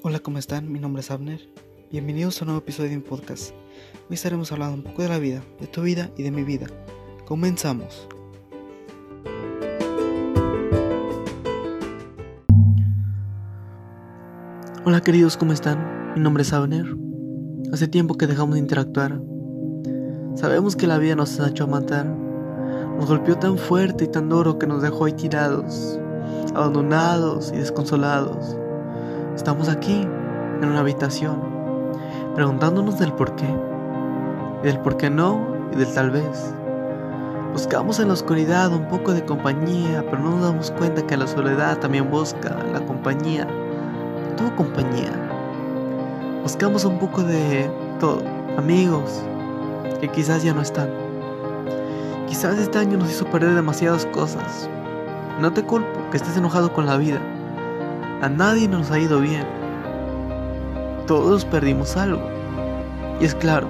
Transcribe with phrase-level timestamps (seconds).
[0.00, 0.70] Hola, ¿cómo están?
[0.70, 1.40] Mi nombre es Abner.
[1.90, 3.50] Bienvenidos a un nuevo episodio de mi podcast.
[4.08, 6.68] Hoy estaremos hablando un poco de la vida, de tu vida y de mi vida.
[7.26, 8.06] Comenzamos.
[14.84, 16.14] Hola queridos, ¿cómo están?
[16.14, 16.86] Mi nombre es Abner.
[17.72, 19.20] Hace tiempo que dejamos de interactuar.
[20.36, 22.06] Sabemos que la vida nos ha hecho matar.
[22.06, 25.98] Nos golpeó tan fuerte y tan duro que nos dejó ahí tirados,
[26.54, 28.56] abandonados y desconsolados.
[29.38, 31.40] Estamos aquí, en una habitación,
[32.34, 33.46] preguntándonos del por qué,
[34.64, 35.40] del por qué no
[35.72, 36.52] y del tal vez.
[37.52, 41.28] Buscamos en la oscuridad un poco de compañía, pero no nos damos cuenta que la
[41.28, 43.46] soledad también busca la compañía,
[44.36, 45.12] tu compañía.
[46.42, 48.20] Buscamos un poco de todo,
[48.56, 49.22] amigos,
[50.00, 50.90] que quizás ya no están.
[52.26, 54.68] Quizás este año nos hizo perder demasiadas cosas.
[55.40, 57.20] No te culpo que estés enojado con la vida.
[58.20, 59.46] A nadie nos ha ido bien.
[61.06, 62.20] Todos perdimos algo.
[63.20, 63.68] Y es claro.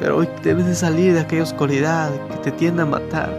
[0.00, 3.30] Pero hoy debes de salir de aquella oscuridad que te tiende a matar.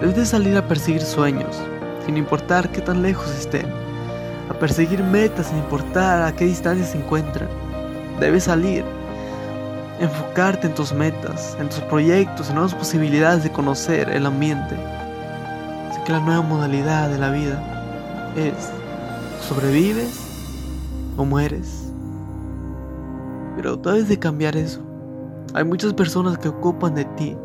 [0.00, 1.56] Debes de salir a perseguir sueños,
[2.04, 3.66] sin importar qué tan lejos estén.
[4.50, 7.48] A perseguir metas sin importar a qué distancia se encuentran.
[8.20, 8.84] Debes salir
[10.00, 14.76] enfocarte en tus metas, en tus proyectos, en nuevas posibilidades de conocer el ambiente.
[15.94, 17.62] Sé que la nueva modalidad de la vida
[18.36, 18.70] es
[19.44, 20.18] sobrevives
[21.16, 21.92] o mueres.
[23.56, 24.80] Pero debes de cambiar eso.
[25.52, 27.36] Hay muchas personas que ocupan de ti,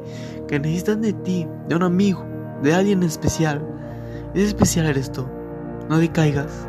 [0.48, 2.26] que necesitan de ti, de un amigo,
[2.64, 3.62] de alguien especial.
[4.34, 5.26] Ese especial eres tú.
[5.90, 6.68] No decaigas.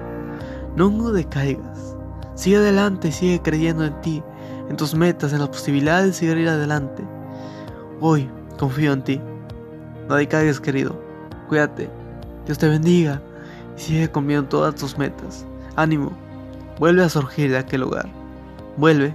[0.77, 1.97] No decaigas.
[2.35, 4.23] Sigue adelante sigue creyendo en ti
[4.69, 7.03] en tus metas, en las posibilidades de seguir adelante.
[8.01, 9.21] Hoy confío en ti.
[10.09, 11.01] No caigas, querido.
[11.49, 11.91] Cuídate.
[12.47, 13.21] Dios te bendiga
[13.77, 15.47] sigue cumpliendo todas tus metas.
[15.77, 16.13] Ánimo.
[16.79, 18.09] Vuelve a surgir de aquel lugar.
[18.77, 19.15] Vuelve.